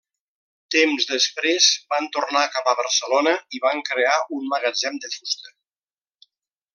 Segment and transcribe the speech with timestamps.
[0.75, 5.53] Temps després van tornar cap a Barcelona i van crear un magatzem de fusta.